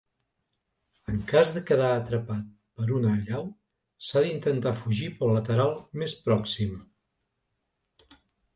[1.11, 2.47] En cas de quedar atrapat
[2.79, 3.45] per una allau,
[4.09, 6.75] s'ha d'intentar fugir pel lateral més pròxim.